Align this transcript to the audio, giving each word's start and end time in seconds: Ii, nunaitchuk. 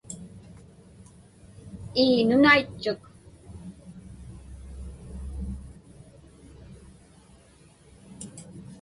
Ii, 2.03 2.15
nunaitchuk. 2.29 3.01